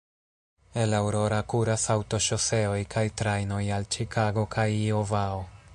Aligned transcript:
El 0.83 0.95
Aurora 0.99 1.41
kuras 1.53 1.85
aŭtoŝoseoj 1.97 2.79
kaj 2.95 3.05
trajnoj 3.23 3.61
al 3.77 3.89
Ĉikago 3.97 4.49
kaj 4.57 4.69
Iovao. 4.81 5.45